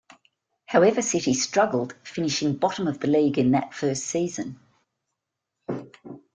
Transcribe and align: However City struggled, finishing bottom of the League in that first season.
However 0.65 1.03
City 1.03 1.35
struggled, 1.35 1.93
finishing 2.03 2.55
bottom 2.57 2.87
of 2.87 3.01
the 3.01 3.07
League 3.07 3.37
in 3.37 3.51
that 3.51 3.71
first 3.71 4.03
season. 4.07 4.59